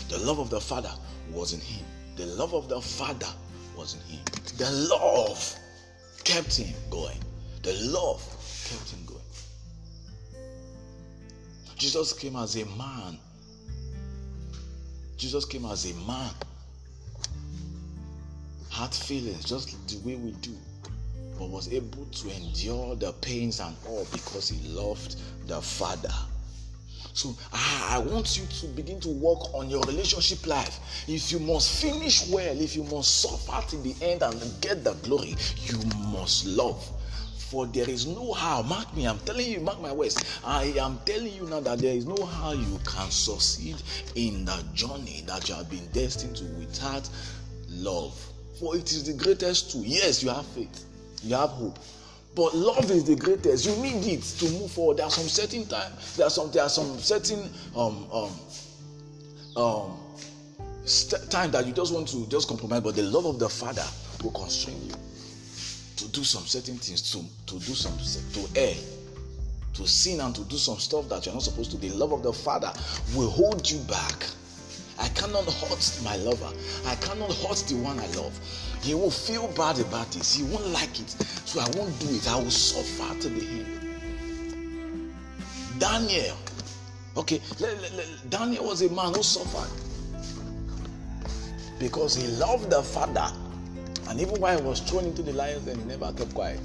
[0.09, 0.91] The love of the Father
[1.31, 1.87] was in him.
[2.17, 3.29] The love of the Father
[3.77, 4.25] was in him.
[4.59, 5.55] The love
[6.25, 7.21] kept him going.
[7.63, 8.21] The love
[8.69, 9.12] kept him going.
[11.83, 13.19] Jesus came as a man.
[15.17, 16.31] Jesus came as a man
[18.71, 20.57] had feelings just the way we do,
[21.37, 25.17] but was able to endure the pains and all because he loved
[25.49, 26.15] the Father.
[27.15, 30.79] So ah, I want you to begin to work on your relationship life.
[31.09, 34.93] If you must finish well, if you must suffer to the end and get the
[35.03, 35.79] glory, you
[36.13, 36.89] must love.
[37.53, 38.63] For there is no how.
[38.63, 40.17] Mark me, I'm telling you, mark my words.
[40.43, 43.77] I am telling you now that there is no how you can succeed
[44.15, 47.07] in the journey that you have been destined to without
[47.69, 48.19] love.
[48.59, 49.83] For it is the greatest tool.
[49.85, 50.87] Yes, you have faith,
[51.23, 51.79] you have hope.
[52.35, 53.67] But love is the greatest.
[53.67, 54.97] You need it to move forward.
[54.97, 55.93] There are some certain time.
[56.17, 56.51] There are some.
[56.53, 58.33] There are some certain um um
[59.63, 59.99] um
[60.87, 62.81] st- time that you just want to just compromise.
[62.81, 63.85] But the love of the Father
[64.25, 64.95] will constrain you
[66.03, 67.97] to do some certain things, to to do some
[68.33, 68.75] to err,
[69.75, 71.77] to sin, and to do some stuff that you're not supposed to.
[71.79, 72.73] The love of the Father
[73.15, 74.27] will hold you back
[74.99, 76.53] I cannot hurt my lover.
[76.87, 78.39] I cannot hurt the one I love.
[78.83, 80.35] He will feel bad about this.
[80.35, 81.11] He won't like it.
[81.45, 82.29] So I won't do it.
[82.29, 85.13] I will suffer to the end.
[85.79, 86.37] Daniel.
[87.17, 87.41] Okay,
[88.29, 89.69] Daniel was a man who suffered
[91.79, 93.31] because he loved the father.
[94.09, 96.61] And even while he was thrown into the lions, then he never kept quiet.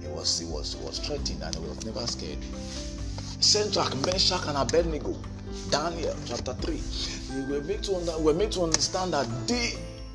[0.00, 2.38] He was he was he was threatened and he was never scared.
[3.40, 5.16] Shadrach, Meshach, and Abednego.
[5.70, 6.80] Daniel chapter 3
[7.34, 9.72] we were made to, under, were made to understand that they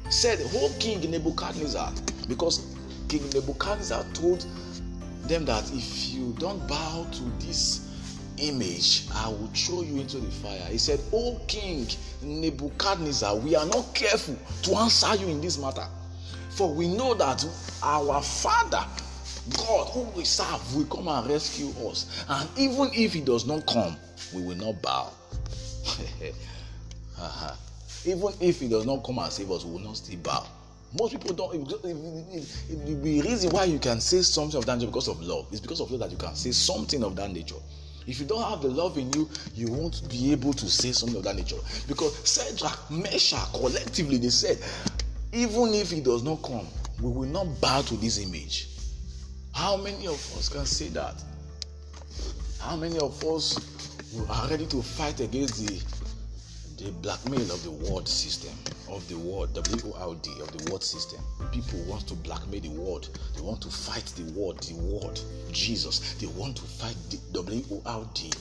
[0.09, 1.91] said, "Whole King Nebuchadnezzar,"
[2.27, 2.61] because
[3.07, 4.45] King Nebuchadnezzar told
[5.27, 7.81] them that if you don't bow to this
[8.37, 10.67] image, I will throw you into the fire.
[10.69, 11.87] He said, "Oh King
[12.21, 15.87] Nebuchadnezzar, we are not careful to answer you in this matter,
[16.57, 17.45] for we know that
[17.83, 18.83] our Father."
[19.55, 22.25] God, who we serve, will come and rescue us.
[22.27, 23.95] And even if He does not come,
[24.33, 25.09] we will not bow.
[27.19, 27.55] Uh-huh.
[28.05, 30.45] Even if he does not come and save us, we will not still bow.
[30.97, 31.67] Most people don't.
[31.67, 35.81] the reason why you can say something of that nature because of love is because
[35.81, 37.55] of love that you can say something of that nature.
[38.05, 41.17] If you don't have the love in you, you won't be able to say something
[41.17, 41.57] of that nature.
[41.89, 44.59] Because Shadrach, Meshach, collectively, they said,
[45.33, 46.67] even if he does not come,
[47.01, 48.69] we will not bow to this image.
[49.53, 51.15] How many of us can say that?
[52.59, 53.57] How many of us
[54.29, 55.81] are ready to fight against the
[56.77, 58.53] the blackmail of the world system,
[58.87, 61.19] of the world, W-O-R-D, of the world system.
[61.51, 63.09] People want to blackmail the world.
[63.35, 65.19] They want to fight the world, the world,
[65.51, 66.13] Jesus.
[66.19, 68.31] They want to fight the W-O-R-D.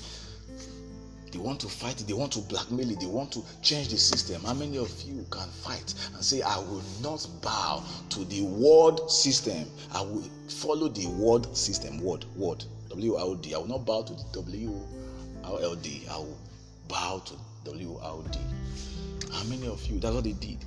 [1.37, 1.99] They want to fight.
[1.99, 2.99] They want to blackmail it.
[2.99, 4.43] They want to change the system.
[4.43, 9.11] How many of you can fight and say, I will not bow to the world
[9.11, 9.71] system.
[9.93, 12.01] I will follow the world system.
[12.03, 12.65] Word, word.
[12.89, 13.55] W-O-R-D.
[13.55, 16.07] I will not bow to the W-O-R-D.
[16.11, 16.39] I will
[16.89, 17.35] bow to
[17.67, 18.39] W O D.
[19.31, 19.99] How many of you?
[19.99, 20.65] That's what they did.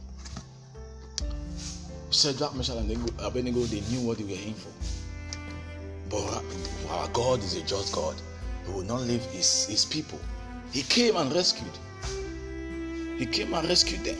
[2.12, 4.70] Shadrach, Meshach, and Abednego, they knew what they were in for.
[6.12, 6.44] But
[6.92, 8.16] our God is a just God.
[8.68, 10.20] He will not leave his, his people.
[10.72, 11.78] He came and rescued.
[13.18, 14.18] He came and rescued them.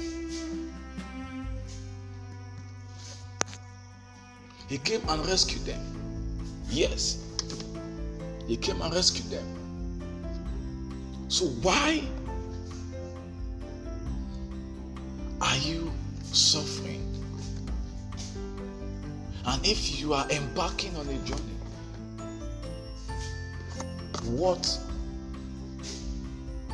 [4.68, 5.82] He came and rescued them.
[6.70, 7.24] Yes.
[8.48, 9.46] He came and rescued them.
[11.28, 12.04] So why
[15.42, 15.92] Are you
[16.32, 17.06] suffering?
[19.46, 21.58] And if you are embarking on a journey,
[24.26, 24.80] what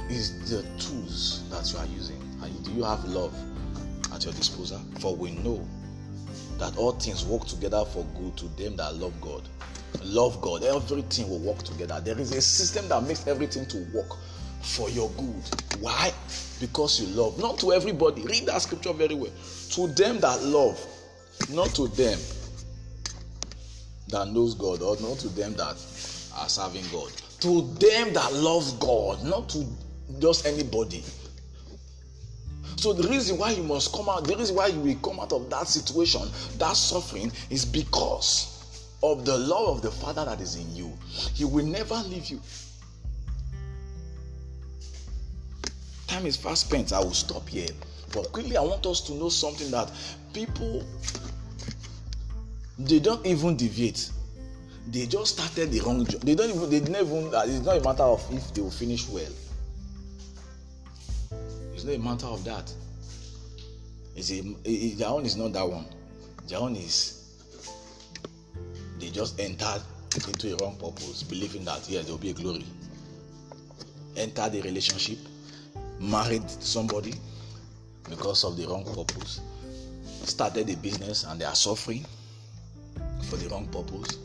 [0.09, 2.21] is the tools that you are using?
[2.63, 3.33] Do you have love
[4.13, 4.79] at your disposal?
[4.99, 5.65] For we know
[6.57, 9.43] that all things work together for good to them that love God.
[10.03, 10.63] Love God.
[10.63, 11.99] Everything will work together.
[12.03, 14.11] There is a system that makes everything to work
[14.61, 15.43] for your good.
[15.79, 16.13] Why?
[16.59, 17.39] Because you love.
[17.39, 18.23] Not to everybody.
[18.23, 19.31] Read that scripture very well.
[19.71, 20.79] To them that love,
[21.49, 22.19] not to them
[24.09, 25.75] that knows God, or not to them that
[26.37, 27.11] are serving God.
[27.41, 29.65] To them that love God, not to
[30.19, 31.03] just anybody.
[32.77, 35.31] So the reason why you must come out, the reason why you will come out
[35.31, 36.21] of that situation,
[36.57, 38.51] that suffering, is because
[39.01, 40.93] of the love of the Father that is in you.
[41.33, 42.41] He will never leave you.
[46.07, 46.93] Time is fast spent.
[46.93, 47.69] I will stop here.
[48.13, 49.91] But quickly, I want us to know something that
[50.33, 50.83] people
[52.77, 54.11] they don't even deviate.
[54.87, 56.21] They just started the wrong job.
[56.21, 56.69] They don't even.
[56.69, 57.17] They never.
[57.17, 59.31] Even, it's not a matter of if they will finish well.
[61.75, 62.73] It's not a matter of that.
[64.15, 64.41] It's a,
[64.95, 65.85] their own is not that one.
[66.47, 67.35] Their own is
[68.97, 69.81] they just entered
[70.15, 72.65] into a wrong purpose, believing that yes, there will be a glory.
[74.15, 75.17] Entered the relationship,
[75.99, 77.13] married somebody
[78.09, 79.41] because of the wrong purpose,
[80.23, 82.05] started a business and they are suffering
[83.23, 84.17] for the wrong purpose,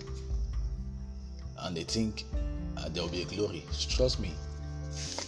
[1.62, 2.22] and they think
[2.76, 3.64] uh, there will be a glory.
[3.88, 4.32] Trust me,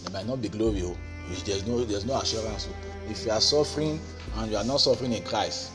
[0.03, 0.95] there might not be glory.
[1.29, 2.67] Which there's no there's no assurance
[3.09, 3.99] if you are suffering
[4.37, 5.71] and you are not suffering in christ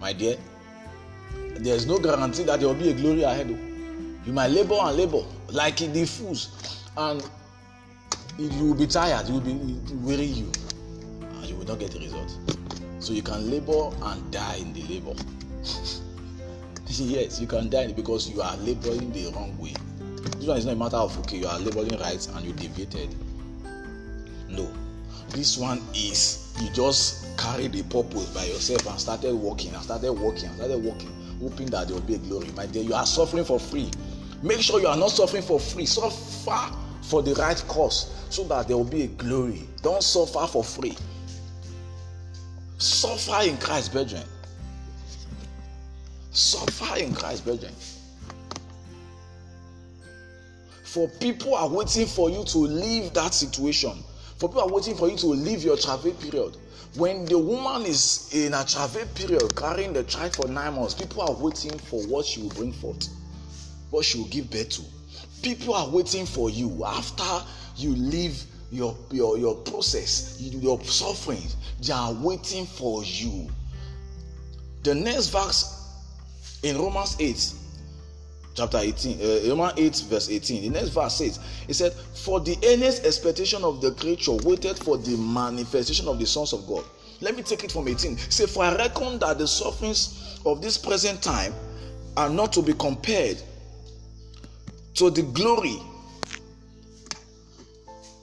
[0.00, 0.36] my dear
[1.56, 3.48] there's no guarantee that there will be a glory ahead.
[4.26, 7.22] You might labor and labor like the fools and
[8.38, 9.52] you will be tired you will be
[10.02, 10.50] weary you
[11.20, 12.36] and you will not get the result.
[12.98, 15.14] So you can labor and die in the labor.
[16.96, 19.74] Yes you can die because you are laboring the wrong way.
[20.38, 23.16] This one is not a matter of okay you are laboring right and you deviated
[24.56, 24.68] no.
[25.30, 30.12] This one is you just carry the purpose by yourself and started working and started
[30.12, 32.48] working and started working, hoping that there will be a glory.
[32.56, 33.90] My dear, you are suffering for free.
[34.42, 35.86] Make sure you are not suffering for free.
[35.86, 39.62] Suffer for the right cause so that there will be a glory.
[39.82, 40.96] Don't suffer for free.
[42.78, 44.22] Suffer in Christ, brethren.
[46.30, 47.72] Suffer in Christ, brethren.
[50.84, 53.92] For people are waiting for you to leave that situation
[54.38, 56.56] for people are waiting for you to leave your travel period.
[56.96, 61.22] When the woman is in a travel period carrying the child for nine months, people
[61.22, 63.08] are waiting for what she will bring forth,
[63.90, 64.82] what she will give birth to.
[65.42, 71.42] People are waiting for you after you leave your your, your process, your suffering.
[71.82, 73.48] They are waiting for you.
[74.82, 75.80] The next verse
[76.62, 77.54] in Romans 8
[78.54, 80.62] chapter 18, uh, Romans 8, verse 18.
[80.62, 81.38] The next verse says,
[81.68, 86.26] It said, For the earnest expectation of the creature waited for the manifestation of the
[86.26, 86.84] sons of God.
[87.20, 88.16] Let me take it from 18.
[88.16, 91.52] Say, For I reckon that the sufferings of this present time
[92.16, 93.42] are not to be compared
[94.94, 95.80] to the glory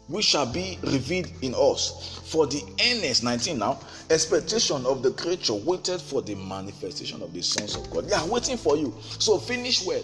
[0.07, 2.19] which shall be revealed in us.
[2.25, 3.79] For the earnest, 19 now,
[4.09, 8.07] expectation of the creature waited for the manifestation of the sons of God.
[8.07, 8.93] They are waiting for you.
[9.19, 10.03] So finish well.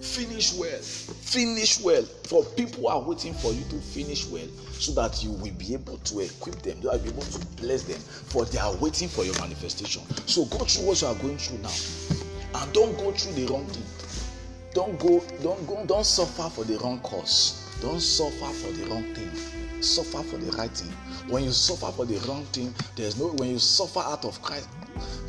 [0.00, 0.78] Finish well.
[0.78, 2.02] Finish well.
[2.02, 5.98] For people are waiting for you to finish well so that you will be able
[5.98, 6.78] to equip them.
[6.80, 7.98] You will be able to bless them.
[8.00, 10.02] For they are waiting for your manifestation.
[10.26, 12.62] So go through what you are going through now.
[12.62, 13.82] And don't go through the wrong thing.
[14.72, 17.68] Don't go, don't go, don't suffer for the wrong cause.
[17.82, 19.82] Don't suffer for the wrong thing.
[19.82, 20.92] Suffer for the right thing.
[21.28, 24.68] When you suffer for the wrong thing, there's no when you suffer out of Christ,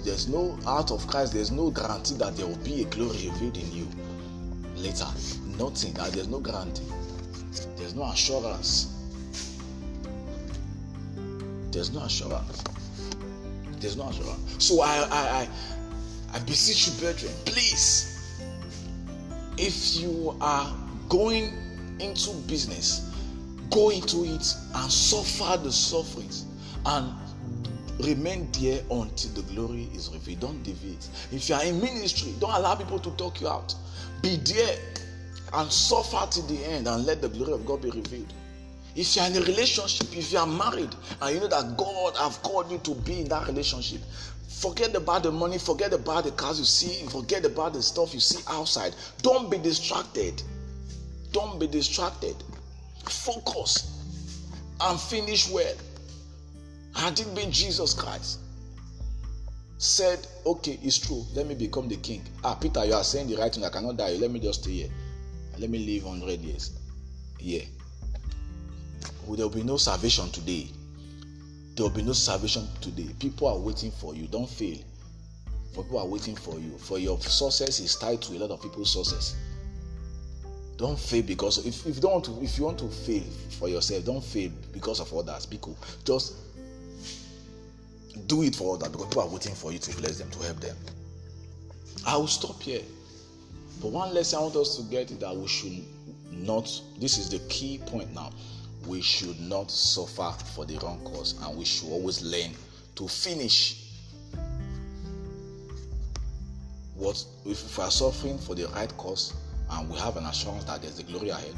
[0.04, 3.58] there's no out of Christ, there's no guarantee that there will be a glory revealed
[3.58, 3.88] in you
[4.80, 5.08] later.
[5.58, 5.94] Nothing.
[5.94, 6.84] That there's no guarantee.
[7.78, 8.96] There's no assurance.
[11.72, 12.64] There's no assurance.
[13.80, 14.64] There's no assurance.
[14.64, 15.50] So I I I,
[16.34, 18.42] I beseech you, brethren, please,
[19.58, 20.74] if you are
[21.10, 21.54] going
[22.00, 23.12] into business,
[23.70, 26.46] go into it and suffer the sufferings
[26.86, 27.14] and
[28.00, 30.40] remain there until the glory is revealed.
[30.40, 31.08] Don't deviate.
[31.32, 33.76] If you are in ministry, don't allow people to talk you out.
[34.22, 34.78] Be there
[35.54, 38.34] and suffer to the end and let the glory of God be revealed.
[38.96, 42.18] If you are in a relationship, if you are married and you know that God
[42.18, 44.02] have called you to be in that relationship,
[44.48, 48.20] forget about the money, forget about the cars you see, forget about the stuff you
[48.20, 48.96] see outside.
[49.22, 50.42] Don't be distracted.
[51.32, 52.36] Don't be distracted.
[53.06, 54.04] Focus
[54.82, 55.74] and finish well.
[56.96, 58.40] Had it been Jesus Christ,
[59.78, 62.22] said, Okay, it's true, let me become the king.
[62.44, 64.14] Ah, Peter, you are saying the right thing, I cannot die.
[64.14, 64.90] Let me just stay here.
[65.58, 66.72] Let me live 100 years.
[67.40, 67.64] Yeah.
[69.26, 70.70] Well, there will be no salvation today.
[71.76, 73.08] There will be no salvation today.
[73.20, 74.28] People are waiting for you.
[74.28, 74.78] Don't fail.
[75.74, 76.78] For people are waiting for you.
[76.78, 79.36] For your success is tied to a lot of people's success.
[80.78, 83.24] Don't fail because if, if you don't if you want to fail
[83.60, 85.46] for yourself, don't fail because of others.
[85.46, 85.76] Because
[86.06, 86.49] just
[88.28, 90.60] do it for others because people are waiting for you to bless them, to help
[90.60, 90.76] them.
[92.06, 92.82] I will stop here.
[93.82, 95.84] But one lesson I want us to get is that we should
[96.32, 98.32] not, this is the key point now,
[98.88, 102.52] we should not suffer for the wrong cause and we should always learn
[102.96, 103.86] to finish
[106.96, 109.34] what if we are suffering for the right cause
[109.72, 111.56] and we have an assurance that there's a glory ahead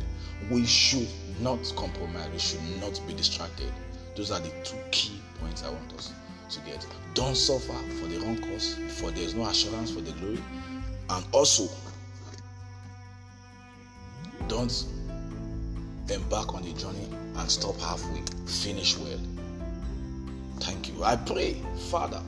[0.50, 1.08] we should
[1.42, 3.72] not compromise we should not be distracted
[4.16, 6.14] those are the two key points i want us
[6.52, 10.40] to get don't suffer for the wrong cause for there's no assurance for the glory
[11.10, 11.68] and also
[14.48, 14.86] don't
[16.10, 18.22] embark on the journey and stop halfway.
[18.46, 19.20] Finish well.
[20.60, 21.04] Thank you.
[21.04, 21.56] I pray,
[21.90, 22.22] Father,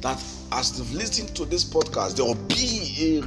[0.00, 3.20] that as they've listened to this podcast, there will be a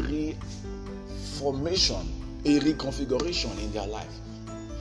[1.41, 2.14] reformation,
[2.46, 4.14] a reconfiguration in their life.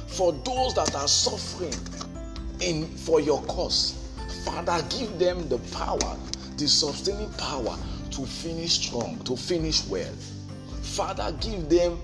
[0.07, 1.75] For those that are suffering
[2.61, 4.02] in for your cause,
[4.45, 6.17] Father, give them the power,
[6.57, 7.77] the sustaining power
[8.11, 10.13] to finish strong, to finish well.
[10.83, 11.99] Father, give them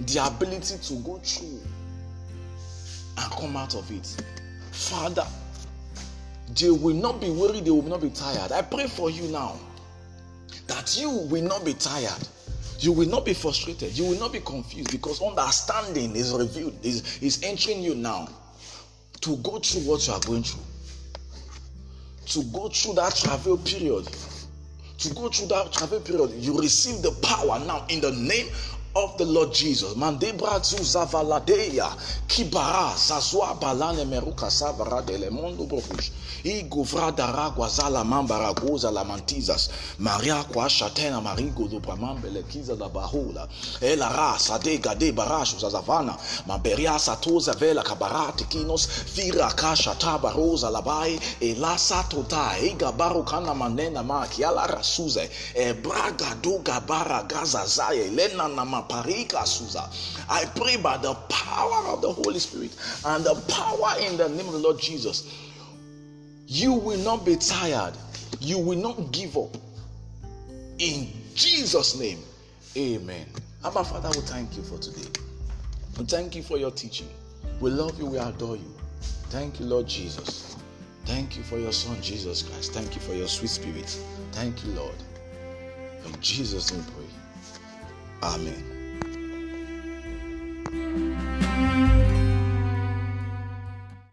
[0.00, 1.60] the ability to go through
[3.18, 4.22] and come out of it.
[4.72, 5.26] Father,
[6.54, 8.52] they will not be worried, they will not be tired.
[8.52, 9.58] I pray for you now
[10.66, 12.28] that you will not be tired.
[12.78, 13.96] You will not be frustrated.
[13.96, 18.28] You will not be confused because understanding is revealed, is, is entering you now
[19.22, 20.62] to go through what you are going through.
[22.26, 24.08] To go through that travel period.
[24.98, 28.48] To go through that travel period, you receive the power now in the name
[28.96, 29.94] of the Lord Jesus.
[29.94, 31.92] Mandebra zuzavaladeya
[32.26, 36.10] kibara zazua balane meruka savara dele mondo brokush.
[36.44, 39.70] Igovra daragwa zala mambara goza la mantizas.
[39.98, 43.48] Maria kwa shatena marigo do bramambele kiza da bahula.
[43.80, 46.16] Ela rasa de gade barashu zazavana.
[46.46, 48.88] Maberia satoza vela kabarati kinos.
[49.14, 51.20] Vira kasha tabaroza labai.
[51.40, 52.56] Elasa tota.
[52.58, 52.92] Ega
[53.24, 55.30] kana manena ma kiala rasuze.
[55.54, 58.10] E braga do gabara gaza zaye.
[58.10, 58.84] Lena nama
[60.28, 62.72] I pray by the power of the Holy Spirit
[63.04, 65.24] and the power in the name of the Lord Jesus.
[66.46, 67.94] You will not be tired.
[68.40, 69.56] You will not give up.
[70.78, 72.18] In Jesus' name,
[72.76, 73.26] amen.
[73.64, 75.08] Abba Father, we thank you for today.
[75.98, 77.08] We thank you for your teaching.
[77.60, 78.06] We love you.
[78.06, 78.74] We adore you.
[79.30, 80.56] Thank you, Lord Jesus.
[81.04, 82.74] Thank you for your Son, Jesus Christ.
[82.74, 83.88] Thank you for your sweet spirit.
[84.32, 84.94] Thank you, Lord.
[86.04, 87.06] In Jesus' name, pray.
[88.22, 88.76] Amen.